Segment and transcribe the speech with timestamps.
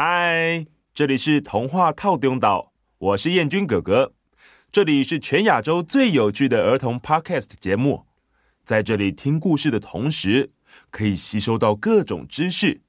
[0.00, 0.64] 嗨，
[0.94, 4.12] 这里是童话套丁岛，我是燕君哥哥。
[4.70, 8.06] 这里是全亚洲最有趣的儿童 Podcast 节目，
[8.64, 10.52] 在这里听故事的同时，
[10.92, 12.82] 可以吸收到各种知识。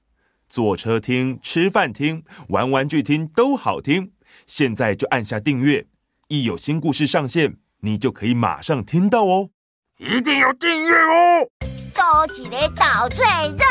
[0.47, 4.11] 坐车听、吃饭听、玩玩具听都好听。
[4.45, 5.87] 现在就按下订阅，
[6.27, 9.49] 一有新故事上线，你就可以马上听到哦。
[9.97, 11.49] 一定要订阅哦！
[11.91, 13.65] 高级的岛最热，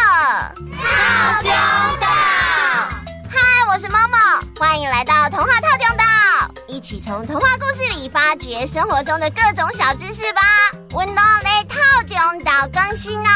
[0.76, 1.52] 套丁
[2.00, 2.27] 岛。
[3.78, 4.18] 我是猫猫，
[4.58, 6.04] 欢迎来到童话套中岛，
[6.66, 10.40] 一起从童话故事里发掘生活中的各种小知识吧。
[10.94, 11.78] 温暖的透
[12.08, 13.30] 中岛更新哦。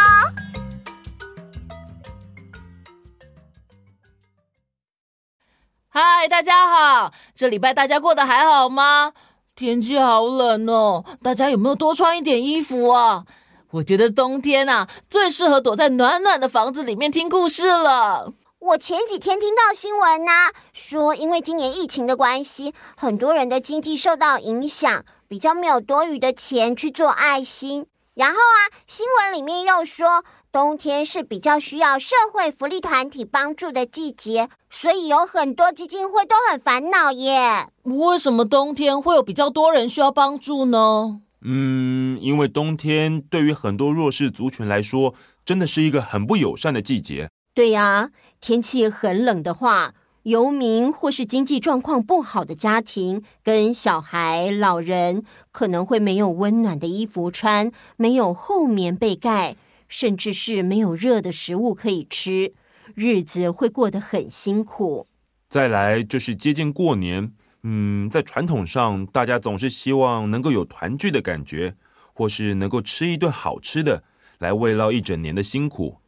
[5.90, 9.12] 嗨，大家好，这礼拜大家过得还好吗？
[9.54, 13.26] 天气好冷哦，大家有没有多穿一点衣服啊？
[13.70, 18.32] 我觉得冬天啊，最适合躲在暖暖的房子里面听故事了。
[18.64, 27.86] 我前几天听到新闻啊，说因为今年疫情的关系，很多人的经济受到影响，比较没有多余的钱去做爱心。
[28.14, 37.66] 然后啊，新闻里面又说，冬天是比较需要社会福利团体帮助的季节，所以有很多基金会都很烦恼耶。
[37.82, 41.20] 为什么冬天会有比较多人需要帮助呢？
[41.40, 45.14] 嗯，因为冬天对于很多弱势族群来说，
[45.44, 47.28] 真的是一个很不友善的季节。
[47.54, 48.08] 对呀，
[48.42, 59.54] 天气很冷的话，游民或是经济状况不好的家庭，跟小孩、老人可能会没有温暖的衣服穿，没有厚棉被盖，
[59.86, 62.52] 甚至是没有热的食物可以吃，
[62.96, 65.06] 日子会过得很辛苦。
[65.48, 67.30] 再来就是接近过年，
[67.62, 71.76] 嗯，在传统上，大家总是希望能够有团聚的感觉，
[72.12, 74.02] 或是能够吃一顿好吃的，
[74.40, 75.98] 来慰劳一整年的辛苦。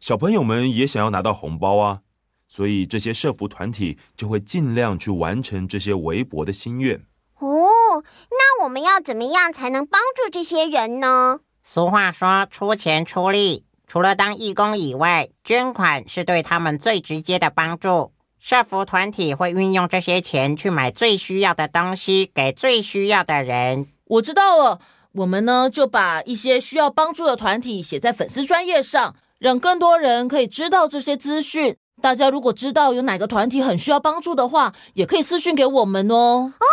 [0.00, 2.00] 小朋友们也想要拿到红包啊，
[2.48, 7.04] 所以这些社服团体就会尽量去完成这些微薄的心愿。
[7.38, 11.40] 哦，那我们要怎么样才能帮助这些人呢？
[11.62, 18.12] 俗话说，出钱出力，除了当义工以外，捐款是对他们最直接的帮助。
[18.38, 23.86] 社服团体会运用这些钱去买最需要的东西，给最需要的人。
[24.06, 24.80] 我知道了，
[25.12, 29.14] 我们呢就把一些需要帮助的团体写在粉丝专页上。
[29.40, 31.76] 让更多人可以知道这些资讯。
[32.00, 36.14] 大家如果知道有哪个团体很需要帮助的话，也可以私讯给我们哦。
[36.14, 36.66] 哦，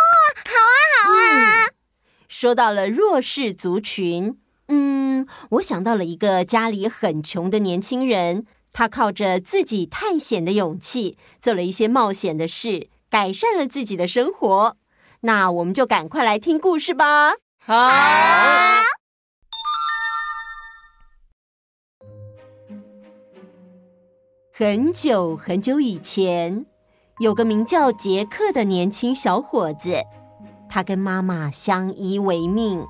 [0.45, 1.65] 好啊，好啊。
[1.65, 1.73] 嗯，
[2.27, 14.77] 说到了弱势族群，嗯，我想到了一个家里很穷的年轻人，他靠着自己探险的勇气，做了一些冒险的事，改善了自己的生活。
[15.21, 17.33] 那我们就赶快来听故事吧。
[17.65, 18.66] 好。
[24.59, 26.65] 很久很久以前，
[27.19, 30.01] 有个名叫杰克的年轻小伙子，
[30.67, 32.83] 他跟妈妈相依为命。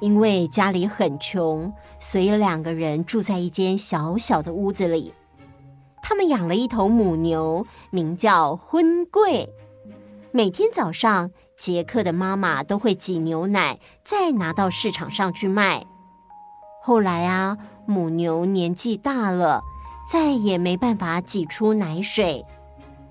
[0.00, 5.12] 因为家里很穷，所以两个人住在一间小小的屋子里。
[6.02, 9.52] 他们养了一头母牛，名叫昏贵。
[10.30, 15.84] 每天早上，杰克的妈妈都会挤牛奶，再拿到市场上去卖。
[16.80, 19.62] 后来啊，母牛年纪大了。
[20.10, 22.44] 再也没办法挤出奶水，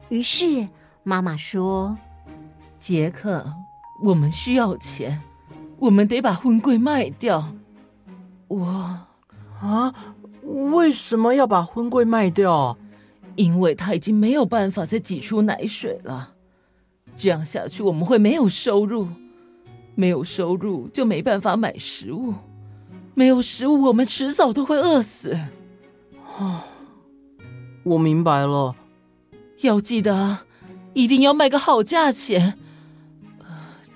[0.09, 0.68] 于是
[1.03, 1.97] 妈妈说
[2.79, 3.53] ：“杰克，
[4.03, 5.22] 我们需要钱，
[5.79, 7.53] 我们得把婚柜卖掉。”
[8.47, 9.00] 我
[9.59, 9.94] 啊，
[10.44, 12.78] 为什么要把婚柜卖掉？
[13.35, 16.34] 因为他已经没有办法再挤出奶水了。
[17.16, 19.08] 这样下去，我们会没有收入，
[19.96, 22.34] 没有收入就没办法买食物，
[23.16, 25.40] 没有食物，我们迟早都会饿死。
[26.38, 26.62] 哦。
[27.84, 28.75] 我明白了，
[29.62, 30.40] 要记得，
[30.94, 32.59] 一定要卖个好价钱，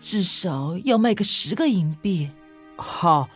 [0.02, 2.30] 至少要卖个十个银币。
[2.76, 3.30] 好。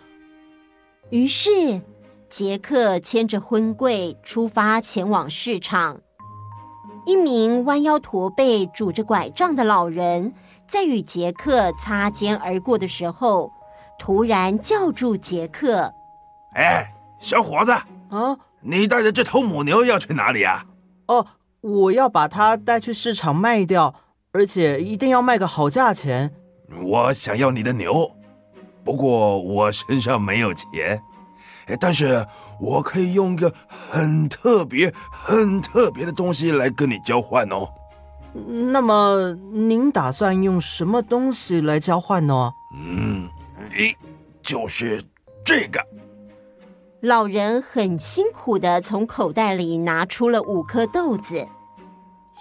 [1.11, 1.81] 于是，
[2.27, 6.01] 杰克牵着婚柜出发前往市场。
[7.05, 10.33] 一名弯腰驼背、拄着拐杖的老人，
[10.67, 13.51] 在与杰克擦肩而过的时候，
[13.97, 15.91] 突然叫住杰克
[16.53, 17.71] ：“哎，小伙子
[18.09, 20.65] 啊！”你带着这头母牛要去哪里啊？
[21.07, 21.25] 哦，
[21.61, 23.95] 我要把它带去市场卖掉，
[24.31, 26.33] 而且一定要卖个好价钱。
[26.83, 28.11] 我想要你的牛，
[28.83, 31.01] 不过我身上没有钱，
[31.79, 32.25] 但是
[32.59, 37.67] 我可以用一个很特别、很特别的东西来跟你交换哦。
[38.71, 42.51] 那么您打算用什么东西来交换呢？
[42.75, 43.27] 嗯，
[43.75, 43.95] 一
[44.41, 45.03] 就是
[45.43, 45.83] 这个。
[47.01, 51.47] 老人很辛苦地从口袋里拿出了五颗豆子。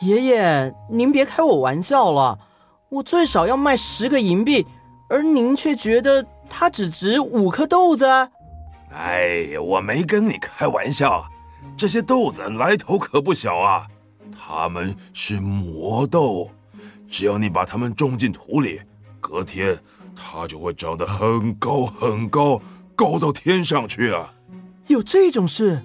[0.01, 2.37] 爷爷，您别开我玩笑了，
[2.89, 4.67] 我最少要卖十个银币，
[5.09, 8.05] 而您却觉得它只值五颗豆子。
[8.91, 11.25] 哎，我没跟你开玩笑，
[11.77, 13.87] 这些豆子来头可不小啊，
[14.37, 16.51] 它们是魔豆，
[17.09, 18.81] 只要你把它们种进土里，
[19.21, 19.79] 隔天
[20.17, 22.61] 它就会长得很高很高，
[22.97, 24.35] 高到天上去啊！
[24.89, 25.81] 有这种事？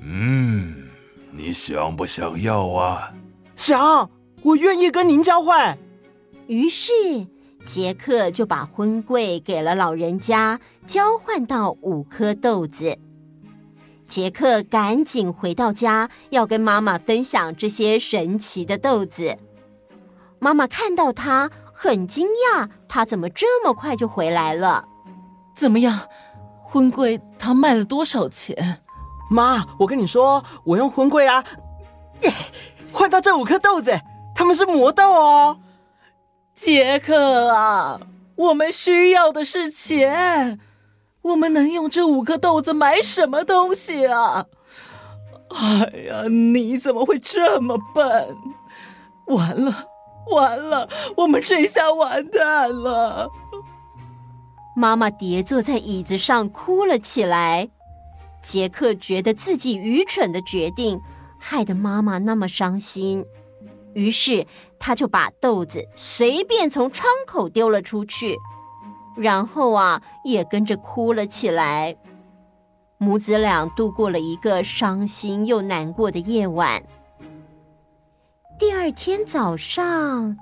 [0.00, 0.88] 嗯，
[1.30, 3.12] 你想不想要啊？
[3.54, 4.10] 想，
[4.42, 5.78] 我愿意跟您交换。
[6.48, 6.92] 于是
[7.64, 12.98] 杰克就把婚柜给了老人家，交换到五颗豆子。
[14.08, 19.38] 杰克赶紧回到家，要跟妈妈分享这些神奇的豆子。
[20.38, 24.88] 妈妈看到他，很惊讶，他怎么这么快就回来了？
[25.54, 26.08] 怎么样？
[26.72, 28.80] 婚柜他卖了多少钱？
[29.30, 31.44] 妈，我跟你说，我用婚柜啊，
[32.90, 34.00] 换到这五颗豆子，
[34.34, 35.58] 他们是魔豆哦。
[36.54, 38.00] 杰克啊，
[38.36, 40.58] 我们需要的是钱，
[41.20, 44.46] 我们能用这五颗豆子买什么东西啊？
[45.50, 48.34] 哎呀，你怎么会这么笨？
[49.26, 49.74] 完了，
[50.30, 53.30] 完了，我们这下完蛋了。
[54.74, 57.68] 妈妈跌坐在椅子上哭了起来。
[58.40, 61.00] 杰克觉得自己愚蠢的决定
[61.38, 63.24] 害得妈妈那么伤心，
[63.94, 64.46] 于是
[64.78, 68.36] 他就把豆子随便从窗口丢了出去，
[69.16, 71.96] 然后啊也跟着哭了起来。
[72.98, 76.82] 母子俩度过了一个伤心又难过的夜晚。
[78.58, 80.36] 第二天早上，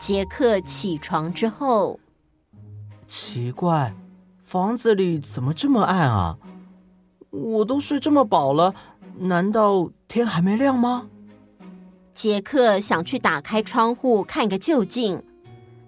[0.00, 1.98] 杰克起床之后。
[3.16, 3.94] 奇怪，
[4.42, 6.36] 房子里怎么这么暗啊？
[7.30, 8.74] 我都睡这么饱了，
[9.16, 11.06] 难道天还没亮吗？
[12.12, 15.22] 杰克想去打开窗户看个究竟，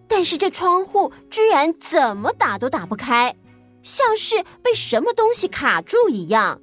[0.07, 3.35] 但是这窗户居然怎么打都打不开，
[3.83, 6.61] 像是被什么东西卡住一样。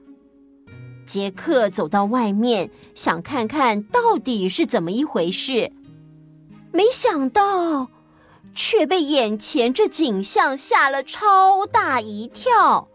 [1.06, 5.74] 杰克走到外面，想看看到底是怎么一回事，
[6.72, 7.90] 没想到。
[8.56, 12.88] 却被眼前这景象吓了超大一跳。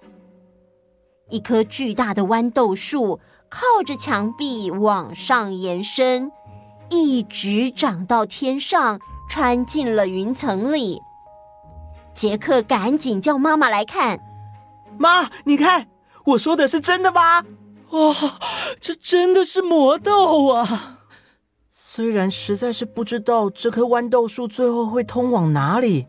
[1.30, 6.30] 一棵巨大的豌豆树靠着墙壁往上延伸，
[6.88, 8.98] 一直长到天上，
[9.28, 11.00] 穿进了云层里。
[12.14, 14.20] 杰克赶紧叫妈妈来看。
[14.96, 15.88] 妈，你看，
[16.24, 17.44] 我说的是真的吗？
[17.90, 18.14] 哇，
[18.80, 20.97] 这真的是魔豆啊！
[21.98, 26.06] 虽然实在是不知道这棵豌豆树最后会通往哪里，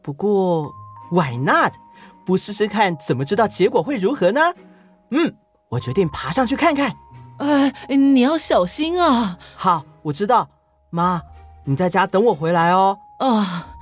[0.00, 0.72] 不过
[1.10, 1.72] Why not？
[2.24, 4.54] 不试试看，怎么知道结果会如何呢？
[5.10, 5.34] 嗯，
[5.70, 6.94] 我决定爬上去看看。
[7.38, 9.36] 哎，你要小心啊！
[9.56, 10.48] 好，我知道。
[10.90, 11.20] 妈，
[11.64, 12.96] 你在家等我回来哦。
[13.18, 13.74] 啊。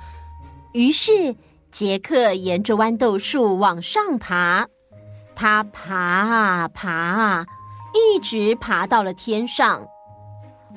[0.73, 1.35] 于是
[1.69, 4.65] 杰克沿着豌豆树往上爬，
[5.35, 7.45] 他爬啊爬啊，
[7.93, 9.85] 一直爬到了天上。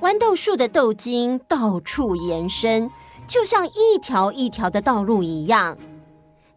[0.01, 2.91] 豌豆树的豆茎到处延伸，
[3.27, 5.77] 就像一条一条的道路一样。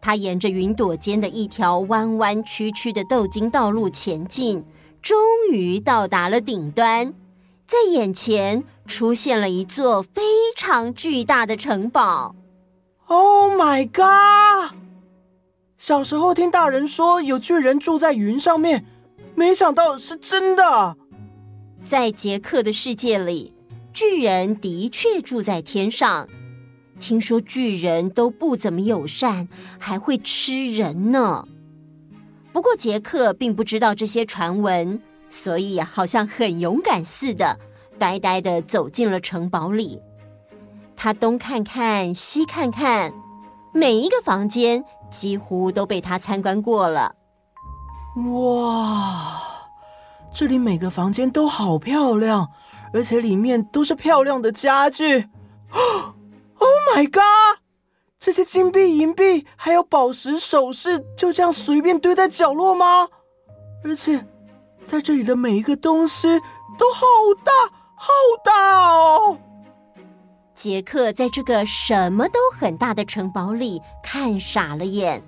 [0.00, 4.64] 它沿着云朵间的一条弯弯曲曲的豆茎道路前进，
[5.02, 5.18] 终
[5.50, 7.12] 于到达了顶端。
[7.66, 10.22] 在眼前出现了一座非
[10.56, 12.34] 常巨大的城堡。
[13.06, 14.74] Oh my god！
[15.76, 18.86] 小时候听大人说有巨人住在云上面，
[19.34, 20.96] 没想到是真的。
[21.84, 23.52] 在杰克的世界里，
[23.92, 26.26] 巨人的确住在天上。
[26.98, 29.46] 听说巨人都不怎么友善，
[29.78, 31.46] 还会吃人呢。
[32.54, 34.98] 不过杰克并不知道这些传闻，
[35.28, 37.58] 所以好像很勇敢似的，
[37.98, 40.00] 呆呆的走进了城堡里。
[40.96, 43.12] 他东看看，西看看，
[43.74, 47.14] 每一个房间几乎都被他参观过了。
[48.32, 49.43] 哇！
[50.34, 52.48] 这里每个房间都好漂亮，
[52.92, 55.28] 而且里面都是漂亮的家具。
[56.56, 57.60] Oh my god！
[58.18, 63.08] 这些金币、银币还有宝石首饰，就这样随便堆在角落吗？
[63.84, 64.24] 而且，
[64.84, 66.26] 在这里的每一个东西
[66.78, 67.04] 都好
[67.44, 67.52] 大，
[67.96, 68.08] 好
[68.42, 69.38] 大哦！
[70.54, 75.22] 杰克在这个什么都很大的城堡里看傻了眼，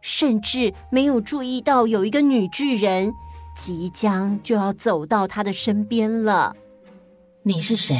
[0.00, 3.12] 甚至没有注意到有一个女巨人。
[3.54, 6.54] 即将就要走到他的身边了。
[7.42, 7.96] 你是谁？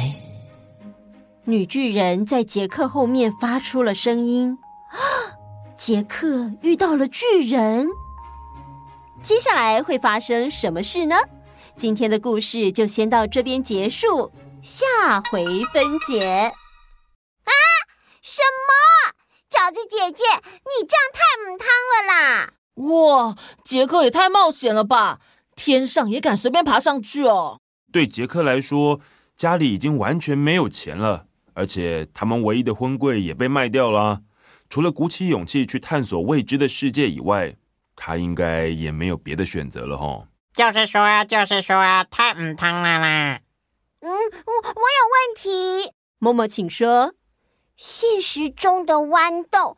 [1.45, 4.57] 女巨人在杰克后面发出了声音。
[4.89, 4.97] 啊！
[5.77, 7.87] 杰克遇到了巨人。
[9.21, 11.15] 接下来会发生什么事呢？
[11.75, 14.31] 今天的故事就先到这边结束。
[14.61, 16.25] 下回分解。
[17.43, 17.51] 啊！
[18.21, 19.13] 什么？
[19.49, 20.23] 饺子姐姐，
[20.63, 22.53] 你这样太母汤了啦！
[22.75, 25.19] 哇，杰克也太冒险了吧！
[25.55, 27.59] 天上也敢随便爬上去哦？
[27.91, 28.99] 对杰克来说，
[29.35, 34.21] 家里已经完全没有钱了，而且他们唯一的婚柜也被卖掉了。
[34.69, 37.55] 除了鼓起勇气去探索未知的世界以外，
[37.95, 40.27] 他应该也没有别的选择了哈。
[40.53, 43.39] 就是说啊，就是说啊，太唔汤了啦！
[44.01, 45.91] 嗯，我我有问题。
[46.19, 47.13] 默默，请说。
[47.77, 49.77] 现实中的豌豆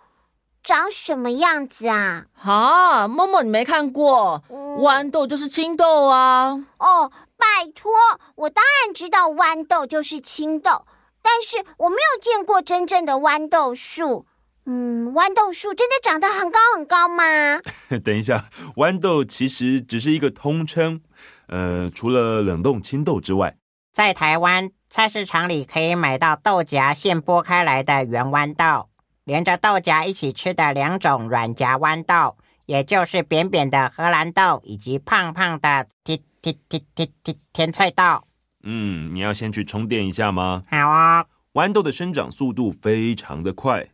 [0.68, 2.26] 长什么样子啊？
[2.44, 4.44] 啊，默默，你没看过？
[4.50, 6.62] 嗯、豌豆就是青豆啊。
[6.78, 7.90] 哦，拜托，
[8.36, 10.86] 我当然知道豌豆就是青豆，
[11.22, 14.26] 但是我没有见过真正的豌豆树。
[14.66, 17.62] 嗯，豌豆树真的长得很高很高吗？
[18.04, 18.44] 等一下，
[18.76, 21.00] 豌豆其实只是一个通称。
[21.48, 23.56] 呃，除了冷冻青豆之外，
[23.94, 28.90] 在台湾菜市场里可以买到豆荚现剥开来的圆豌豆，
[29.28, 38.24] 连着豆荚一起吃的两种软夹豌豆，也就是扁扁的荷兰豆以及胖胖的甜甜甜甜甜甜脆豆。
[38.64, 40.64] 嗯，你要先去充电一下吗？
[40.70, 41.26] 好啊、哦。
[41.56, 43.90] 豌豆的生长速度非常的快。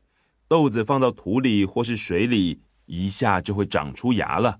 [0.47, 4.59] 豆子放到土里或是水里，一下就会长出芽了，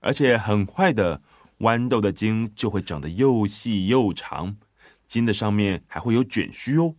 [0.00, 1.22] 而且很快的，
[1.60, 4.56] 豌豆的茎就会长得又细又长，
[5.06, 6.96] 茎的上面还会有卷须哦，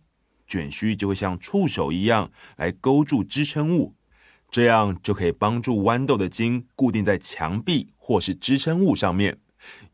[0.52, 3.94] 卷须就会像触手一样来勾住支撑物，
[4.50, 9.38] 这样就可以帮助豌豆的茎固定在墙壁或是支撑物上面，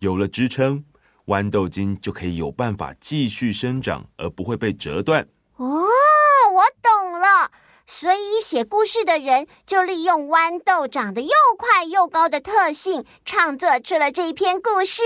[0.00, 0.84] 有了支撑，
[1.26, 5.28] 豌豆茎就可以有办法继续生长，而不会被折断。
[5.58, 7.52] 哦，我懂了。
[7.86, 15.02] 所以，写故事的人就利用豌豆长得又快又高的特性，创作出了这一篇故事。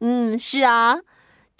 [0.00, 0.98] 嗯，是啊，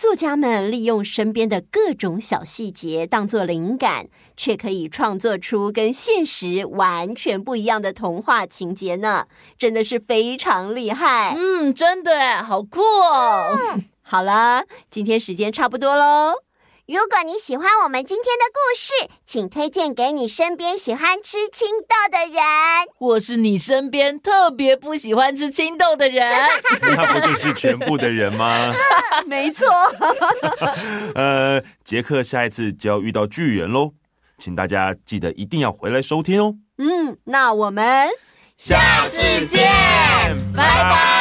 [0.01, 9.27] 作家们利用身边的各种小细节当作灵感，却可以创作出跟现实完全不一样的童话情节呢，
[9.59, 11.35] 真的是非常厉害。
[11.37, 13.59] 嗯，真的，好酷哦。
[13.75, 16.33] 嗯，好了，今天时间差不多喽。
[16.91, 22.43] 如果你喜欢我们今天的故事，请推荐给你身边喜欢吃青豆的人，
[22.99, 26.29] 或是你身边特别不喜欢吃青豆的人。
[26.83, 28.73] 那不就是全部的人吗？
[29.25, 29.69] 没错。
[31.15, 33.93] 呃，杰克下一次就要遇到巨人喽，
[34.37, 36.57] 请大家记得一定要回来收听哦。
[36.79, 38.09] 嗯，那我们
[38.57, 39.71] 下次见，
[40.53, 41.20] 拜拜。